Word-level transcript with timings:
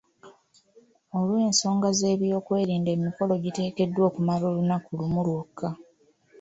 Olw'ensonga 1.17 1.89
z'ebyokwerinda, 1.97 2.89
emikolo 2.97 3.33
giteekeddwa 3.43 4.03
okumala 4.09 4.43
olunaku 4.51 4.89
lumu 4.99 5.21
lwokka. 5.27 5.69